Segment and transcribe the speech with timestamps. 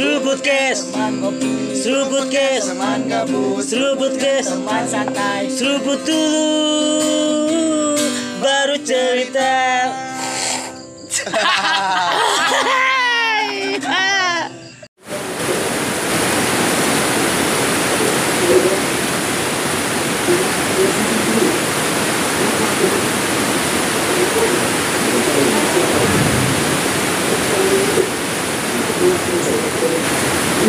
[0.00, 0.78] Seruput kes
[1.76, 2.64] Seruput kes
[3.68, 4.48] Seruput kes
[5.58, 6.79] Seruput dulu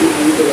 [0.00, 0.48] Gracias.